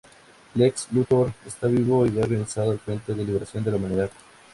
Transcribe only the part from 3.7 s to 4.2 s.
Humanidad.